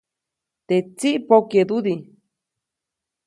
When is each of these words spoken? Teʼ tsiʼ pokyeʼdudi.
Teʼ 0.67 0.85
tsiʼ 0.97 1.15
pokyeʼdudi. 1.27 1.93